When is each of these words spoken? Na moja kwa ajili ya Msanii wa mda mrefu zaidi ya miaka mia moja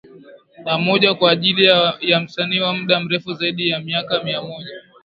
Na 0.65 0.77
moja 0.77 1.13
kwa 1.13 1.31
ajili 1.31 1.65
ya 2.09 2.19
Msanii 2.23 2.59
wa 2.59 2.73
mda 2.73 2.99
mrefu 2.99 3.33
zaidi 3.33 3.69
ya 3.69 3.79
miaka 3.79 4.23
mia 4.23 4.41
moja 4.41 4.81